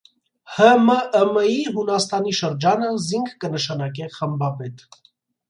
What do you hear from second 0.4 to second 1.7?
Հ.Մ.Ը.Մ.ի